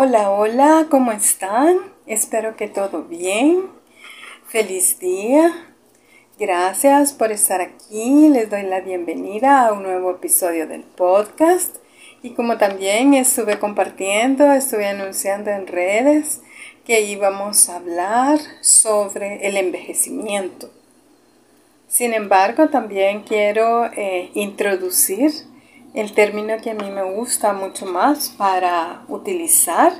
[0.00, 1.76] Hola, hola, ¿cómo están?
[2.06, 3.64] Espero que todo bien.
[4.46, 5.52] Feliz día.
[6.38, 8.28] Gracias por estar aquí.
[8.28, 11.78] Les doy la bienvenida a un nuevo episodio del podcast.
[12.22, 16.42] Y como también estuve compartiendo, estuve anunciando en redes
[16.84, 20.70] que íbamos a hablar sobre el envejecimiento.
[21.88, 25.32] Sin embargo, también quiero eh, introducir
[25.94, 29.92] el término que a mí me gusta mucho más para utilizar,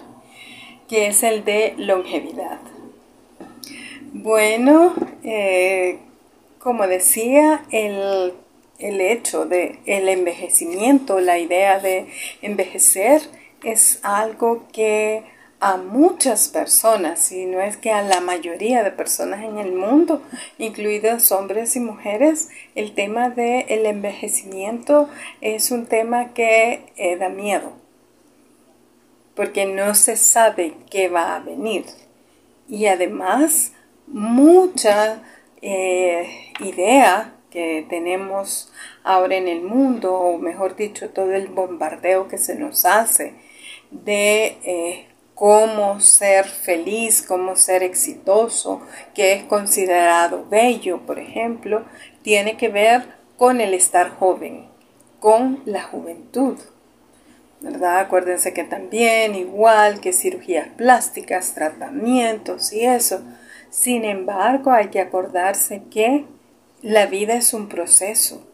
[0.89, 2.61] que es el de longevidad.
[4.13, 5.99] Bueno, eh,
[6.59, 8.35] como decía, el,
[8.79, 12.07] el hecho de el envejecimiento, la idea de
[12.43, 13.23] envejecer
[13.65, 15.25] es algo que
[15.61, 20.23] a muchas personas, y no es que a la mayoría de personas en el mundo,
[20.57, 25.09] incluidos hombres y mujeres, el tema del envejecimiento
[25.41, 27.73] es un tema que eh, da miedo,
[29.35, 31.85] porque no se sabe qué va a venir.
[32.69, 33.73] Y además,
[34.07, 35.23] mucha
[35.61, 38.71] eh, idea que tenemos
[39.03, 43.35] ahora en el mundo, o mejor dicho, todo el bombardeo que se nos hace
[43.91, 45.08] de eh,
[45.39, 48.83] cómo ser feliz, cómo ser exitoso,
[49.15, 51.85] que es considerado bello, por ejemplo,
[52.23, 53.05] tiene que ver
[53.37, 54.67] con el estar joven,
[55.21, 56.59] con la juventud.
[57.61, 58.01] ¿Verdad?
[58.01, 63.23] Acuérdense que también, igual que cirugías plásticas, tratamientos y eso,
[63.71, 66.25] sin embargo, hay que acordarse que
[66.83, 68.45] la vida es un proceso,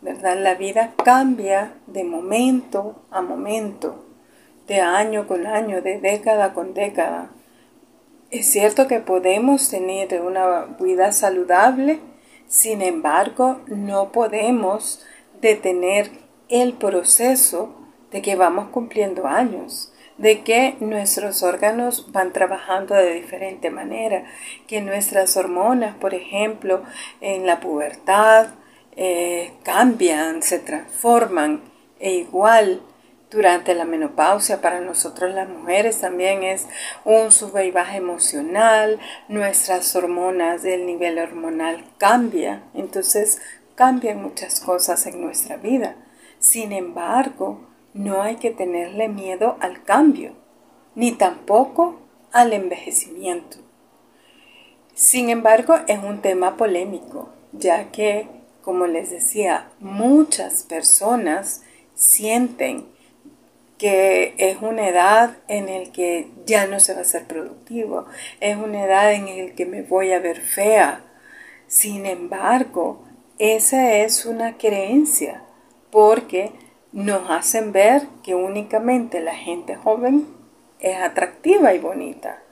[0.00, 0.38] ¿verdad?
[0.38, 4.05] La vida cambia de momento a momento
[4.66, 7.30] de año con año, de década con década.
[8.30, 12.00] Es cierto que podemos tener una vida saludable,
[12.48, 15.04] sin embargo, no podemos
[15.40, 16.10] detener
[16.48, 17.74] el proceso
[18.10, 24.24] de que vamos cumpliendo años, de que nuestros órganos van trabajando de diferente manera,
[24.66, 26.82] que nuestras hormonas, por ejemplo,
[27.20, 28.48] en la pubertad,
[28.96, 31.60] eh, cambian, se transforman
[32.00, 32.80] e igual
[33.30, 36.66] durante la menopausia para nosotros las mujeres también es
[37.04, 43.40] un sube y baja emocional, nuestras hormonas, el nivel hormonal cambia, entonces
[43.74, 45.96] cambian muchas cosas en nuestra vida.
[46.38, 50.32] Sin embargo, no hay que tenerle miedo al cambio,
[50.94, 52.00] ni tampoco
[52.32, 53.58] al envejecimiento.
[54.94, 58.28] Sin embargo, es un tema polémico, ya que,
[58.62, 61.62] como les decía, muchas personas
[61.94, 62.95] sienten
[63.78, 68.06] que es una edad en la que ya no se va a ser productivo,
[68.40, 71.02] es una edad en la que me voy a ver fea.
[71.66, 73.04] Sin embargo,
[73.38, 75.42] esa es una creencia
[75.90, 76.52] porque
[76.92, 80.26] nos hacen ver que únicamente la gente joven
[80.80, 82.42] es atractiva y bonita.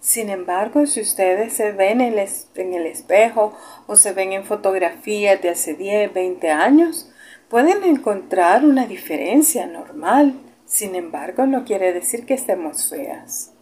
[0.00, 3.56] Sin embargo, si ustedes se ven en el, espejo
[3.86, 7.10] o se ven en fotografías de hace 10, 20 años,
[7.48, 10.34] pueden encontrar una diferencia normal
[10.66, 13.52] sin embargo, no quiere decir que estemos feas.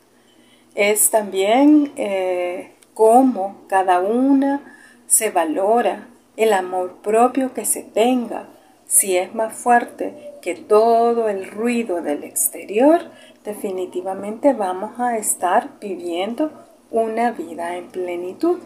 [0.75, 8.49] Es también eh, cómo cada una se valora, el amor propio que se tenga.
[8.87, 13.03] Si es más fuerte que todo el ruido del exterior,
[13.45, 16.53] definitivamente vamos a estar viviendo
[16.91, 18.61] una vida en plenitud.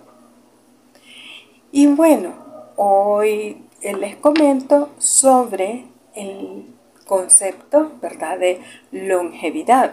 [1.73, 2.35] Y bueno,
[2.77, 6.76] hoy les comento sobre el
[7.07, 9.93] concepto, ¿verdad?, de longevidad.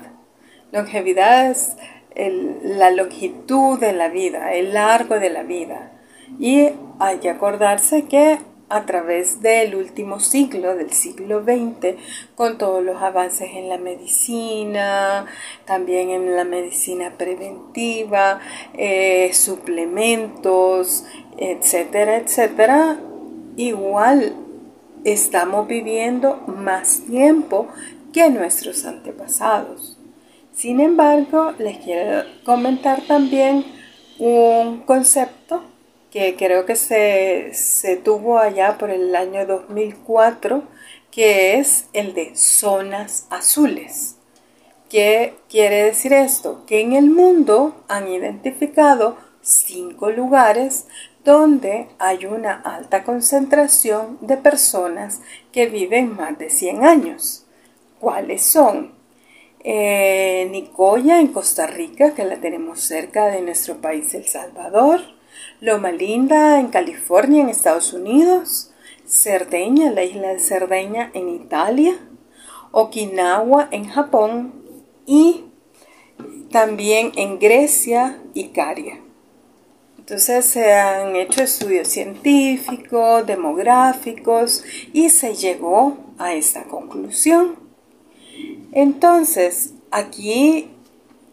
[0.71, 1.75] Longevidad es
[2.15, 5.91] la longitud de la vida, el largo de la vida.
[6.39, 6.69] Y
[6.99, 11.95] hay que acordarse que a través del último siglo, del siglo XX,
[12.33, 15.27] con todos los avances en la medicina,
[15.65, 18.39] también en la medicina preventiva,
[18.75, 21.05] eh, suplementos,
[21.37, 22.97] etcétera, etcétera,
[23.57, 24.42] igual
[25.03, 27.67] estamos viviendo más tiempo
[28.13, 29.97] que nuestros antepasados.
[30.53, 33.65] Sin embargo, les quiero comentar también
[34.19, 35.63] un concepto
[36.11, 40.63] que creo que se, se, tuvo allá por el año 2004,
[41.09, 44.17] que es el de zonas azules.
[44.89, 46.63] ¿Qué quiere decir esto?
[46.67, 50.85] Que en el mundo han identificado cinco lugares
[51.23, 55.21] donde hay una alta concentración de personas
[55.51, 57.45] que viven más de 100 años.
[57.99, 58.93] ¿Cuáles son?
[59.63, 64.99] Eh, Nicoya en Costa Rica, que la tenemos cerca de nuestro país El Salvador.
[65.61, 68.71] Loma Linda en California, en Estados Unidos.
[69.07, 71.95] Cerdeña, la isla de Cerdeña en Italia.
[72.71, 74.53] Okinawa en Japón.
[75.05, 75.45] Y
[76.51, 79.02] también en Grecia y Caria.
[80.03, 84.61] Entonces se han hecho estudios científicos, demográficos
[84.91, 87.55] y se llegó a esta conclusión.
[88.73, 90.71] Entonces, aquí,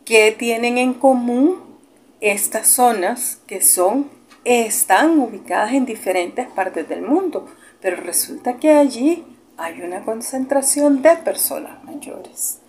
[0.05, 1.57] ¿qué tienen en común
[2.21, 4.09] estas zonas que son,
[4.45, 7.47] están ubicadas en diferentes partes del mundo?
[7.81, 9.25] Pero resulta que allí
[9.57, 12.61] hay una concentración de personas mayores.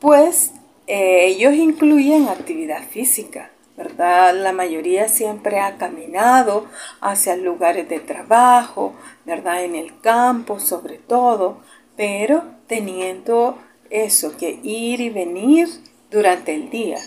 [0.00, 0.52] Pues
[0.86, 4.34] eh, ellos incluyen actividad física, ¿verdad?
[4.34, 6.66] La mayoría siempre ha caminado
[7.00, 8.92] hacia lugares de trabajo,
[9.24, 9.64] ¿verdad?
[9.64, 11.56] En el campo sobre todo,
[11.96, 13.56] pero teniendo
[13.88, 15.68] eso que ir y venir
[16.10, 16.98] durante el día,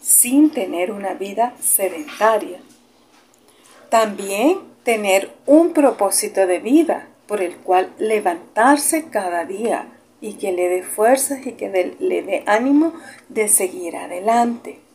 [0.00, 2.60] sin tener una vida sedentaria.
[3.88, 9.88] También tener un propósito de vida por el cual levantarse cada día
[10.20, 12.92] y que le dé fuerzas y que le dé ánimo
[13.28, 14.85] de seguir adelante.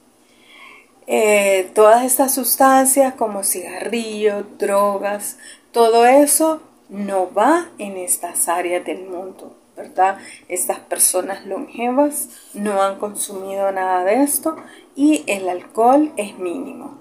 [1.13, 5.37] Eh, todas estas sustancias como cigarrillos, drogas,
[5.73, 10.19] todo eso no va en estas áreas del mundo, ¿verdad?
[10.47, 14.55] Estas personas longevas no han consumido nada de esto
[14.95, 16.97] y el alcohol es mínimo.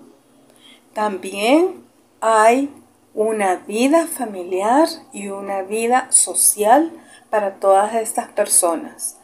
[0.92, 1.84] También
[2.20, 2.68] hay
[3.14, 6.90] una vida familiar y una vida social
[7.30, 9.18] para todas estas personas.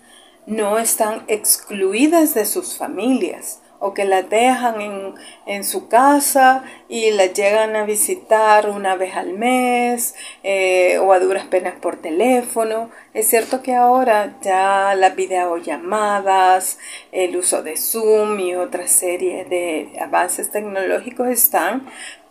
[0.47, 4.81] No están excluidas de sus familias o que las dejan
[5.47, 11.19] en, su casa y las llegan a visitar una vez al mes eh, o a
[11.19, 12.91] duras penas por teléfono.
[13.15, 16.79] Es cierto que ahora ya las videollamadas,
[17.13, 21.87] el uso de Zoom y otra serie de avances tecnológicos están,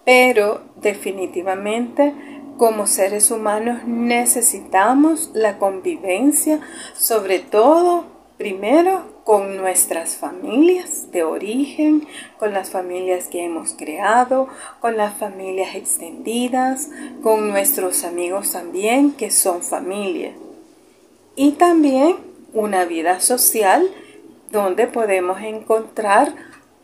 [0.06, 2.14] pero definitivamente
[2.58, 6.60] como seres humanos necesitamos la convivencia,
[6.96, 14.48] sobre todo primero con nuestras familias de origen, con las familias que hemos creado,
[14.80, 16.90] con las familias extendidas,
[17.24, 20.34] con nuestros amigos también que son familia.
[21.36, 22.18] Y también
[22.54, 23.90] una vida social
[24.52, 26.34] donde podemos encontrar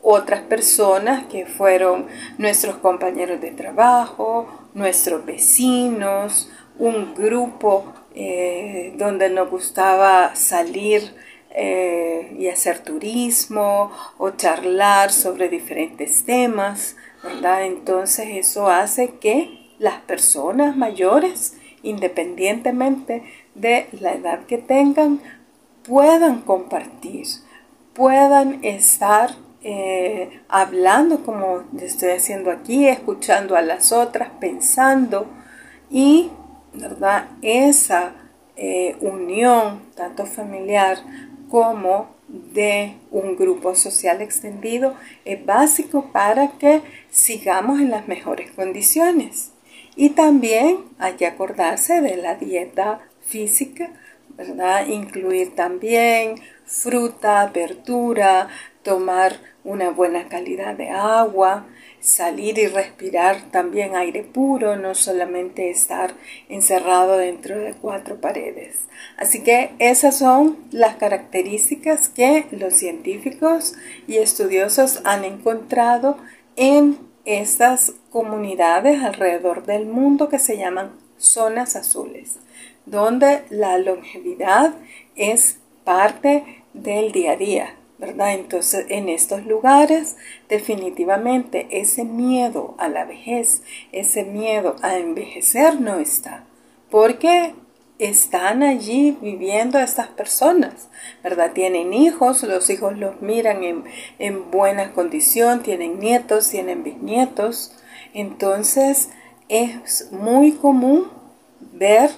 [0.01, 2.07] otras personas que fueron
[2.37, 6.49] nuestros compañeros de trabajo, nuestros vecinos,
[6.79, 11.13] un grupo eh, donde nos gustaba salir
[11.53, 17.65] eh, y hacer turismo o charlar sobre diferentes temas, ¿verdad?
[17.65, 23.23] Entonces eso hace que las personas mayores, independientemente
[23.55, 25.19] de la edad que tengan,
[25.83, 27.25] puedan compartir,
[27.93, 29.31] puedan estar
[29.63, 35.27] eh, hablando como estoy haciendo aquí, escuchando a las otras, pensando
[35.89, 36.31] y
[36.73, 37.25] ¿verdad?
[37.41, 38.13] esa
[38.55, 40.97] eh, unión tanto familiar
[41.51, 44.95] como de un grupo social extendido
[45.25, 49.51] es básico para que sigamos en las mejores condiciones.
[49.97, 53.89] Y también hay que acordarse de la dieta física,
[54.29, 54.87] ¿verdad?
[54.87, 58.47] Incluir también fruta, verdura,
[58.81, 61.65] tomar una buena calidad de agua,
[62.01, 66.13] salir y respirar también aire puro, no solamente estar
[66.49, 68.79] encerrado dentro de cuatro paredes.
[69.17, 73.75] Así que esas son las características que los científicos
[74.07, 76.17] y estudiosos han encontrado
[76.55, 82.39] en estas comunidades alrededor del mundo que se llaman zonas azules,
[82.87, 84.73] donde la longevidad
[85.15, 90.17] es parte del día a día, Entonces, en estos lugares,
[90.49, 96.45] definitivamente ese miedo a la vejez, ese miedo a envejecer no está,
[96.89, 97.53] porque
[97.99, 100.89] están allí viviendo estas personas,
[101.23, 101.51] ¿verdad?
[101.51, 103.83] Tienen hijos, los hijos los miran en,
[104.17, 107.75] en buena condición, tienen nietos, tienen bisnietos,
[108.13, 109.09] entonces
[109.49, 111.11] es muy común
[111.73, 112.09] ver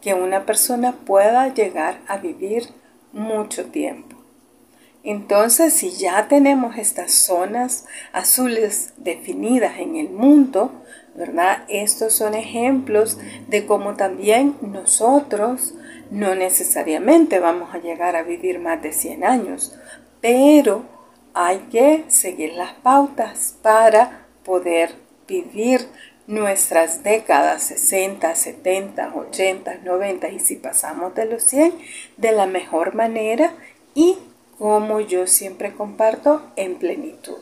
[0.00, 2.68] que una persona pueda llegar a vivir
[3.12, 4.11] mucho tiempo.
[5.04, 10.70] Entonces, si ya tenemos estas zonas azules definidas en el mundo,
[11.14, 11.64] ¿verdad?
[11.68, 13.18] Estos son ejemplos
[13.48, 15.74] de cómo también nosotros
[16.10, 19.74] no necesariamente vamos a llegar a vivir más de 100 años,
[20.20, 20.84] pero
[21.34, 24.94] hay que seguir las pautas para poder
[25.26, 25.88] vivir
[26.26, 31.74] nuestras décadas 60, 70, 80, 90 y si pasamos de los 100
[32.16, 33.52] de la mejor manera
[33.94, 34.18] y
[34.62, 37.38] como yo siempre comparto, en plenitud.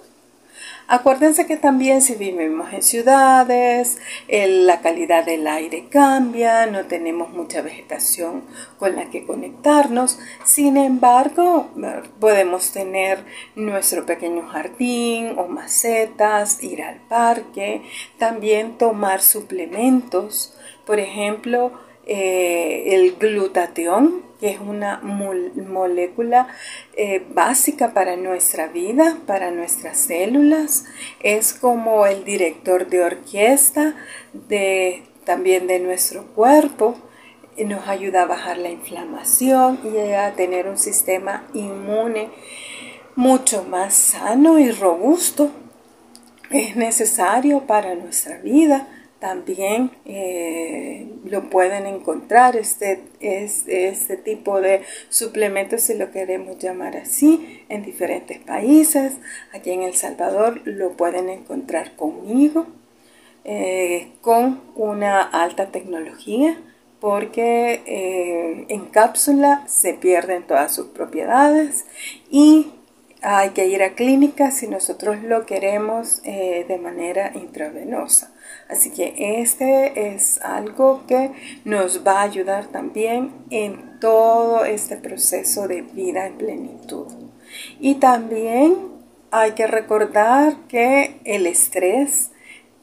[0.89, 7.61] Acuérdense que también si vivimos en ciudades, la calidad del aire cambia, no tenemos mucha
[7.61, 8.45] vegetación
[8.79, 10.19] con la que conectarnos.
[10.47, 11.69] Sin embargo,
[12.19, 13.23] podemos tener
[13.55, 17.83] nuestro pequeño jardín o macetas, ir al parque,
[18.17, 20.57] también tomar suplementos.
[20.87, 21.73] Por ejemplo,
[22.07, 26.49] eh, el glutatión, que es una molécula
[26.97, 30.87] eh, básica para nuestra vida, para nuestras células.
[31.21, 33.95] Es como el director de orquesta
[34.33, 36.97] de, también de nuestro cuerpo.
[37.59, 42.31] Nos ayuda a bajar la inflamación y a tener un sistema inmune
[43.17, 45.51] mucho más sano y robusto.
[46.51, 48.89] Es necesario para nuestra vida
[49.21, 57.63] también eh, lo pueden encontrar este, este tipo de suplementos si lo queremos llamar así
[57.69, 59.13] en diferentes países
[59.53, 62.67] aquí en El Salvador lo pueden encontrar conmigo
[63.45, 66.59] eh, con una alta tecnología
[66.99, 71.85] porque eh, en cápsula se pierden todas sus propiedades
[72.31, 72.73] y
[73.23, 78.30] hay que ir a clínica si nosotros lo queremos de manera intravenosa.
[78.71, 81.33] Así que este es algo que
[81.65, 87.07] nos va a ayudar también en todo este proceso de vida en plenitud.
[87.81, 88.77] Y también
[89.33, 92.31] hay que recordar que el estrés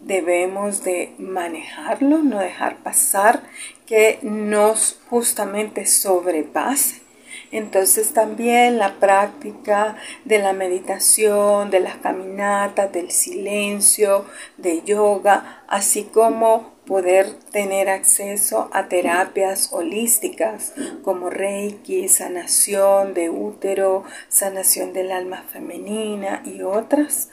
[0.01, 3.41] debemos de manejarlo, no dejar pasar
[3.85, 7.06] que nos justamente sobrepase
[7.51, 14.25] entonces también la práctica de la meditación, de las caminatas, del silencio,
[14.57, 20.73] de yoga, así como poder tener acceso a terapias holísticas
[21.03, 27.29] como Reiki, sanación de útero, sanación del alma femenina y otras,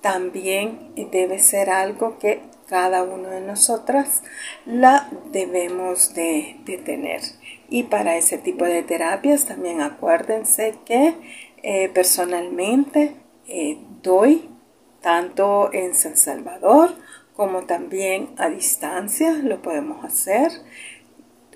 [0.00, 4.22] también debe ser algo que cada uno de nosotras
[4.64, 7.20] la debemos de, tener.
[7.68, 11.14] Y para ese tipo de terapias también acuérdense que
[11.62, 13.14] eh, personalmente
[13.48, 14.48] eh, doy
[15.00, 16.94] tanto en San Salvador
[17.36, 20.50] como también a distancia, lo podemos hacer.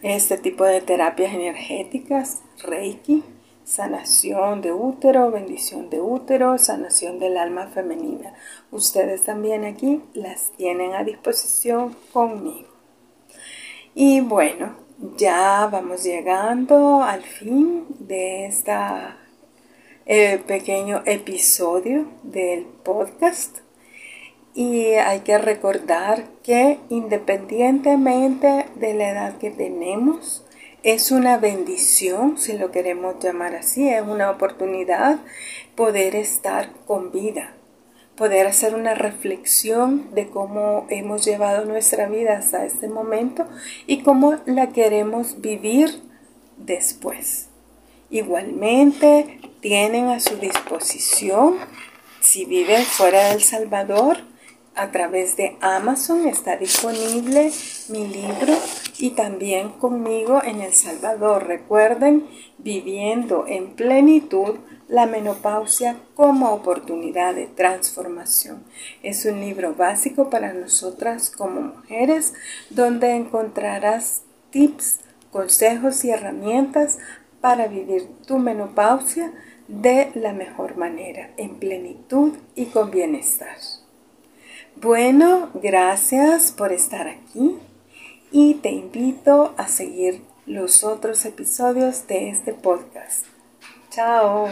[0.03, 3.25] Este tipo de terapias energéticas, Reiki,
[3.65, 8.35] sanación de útero, bendición de útero, sanación del alma femenina.
[8.71, 12.69] Ustedes también aquí las tienen a disposición conmigo.
[13.95, 14.75] Y bueno,
[15.17, 18.73] ya vamos llegando al fin de este
[20.47, 23.59] pequeño episodio del podcast.
[24.53, 30.45] Y hay que recordar que independientemente de la edad que tenemos,
[30.83, 35.19] es una bendición, si lo queremos llamar así, es una oportunidad
[35.77, 37.55] poder estar con vida,
[38.21, 43.47] poder hacer una reflexión de cómo hemos llevado nuestra vida hasta este momento
[43.87, 46.03] y cómo la queremos vivir
[46.59, 47.49] después.
[48.11, 51.57] Igualmente tienen a su disposición,
[52.21, 54.19] si viven fuera de El Salvador,
[54.75, 57.51] a través de Amazon está disponible
[57.89, 58.55] mi libro
[58.99, 61.47] y también conmigo en El Salvador.
[61.47, 64.57] Recuerden, viviendo en plenitud
[64.91, 68.65] la menopausia como oportunidad de transformación.
[69.03, 72.35] Es un libro básico para nosotras como mujeres
[72.71, 74.99] donde encontrarás tips,
[75.31, 76.99] consejos y herramientas
[77.41, 79.33] para vivir tu menopausia
[79.69, 83.57] de la mejor manera, en plenitud y con bienestar.
[84.75, 87.57] Bueno, gracias por estar aquí
[88.33, 93.30] y te invito a seguir los otros episodios de este podcast.
[93.91, 94.49] Chao.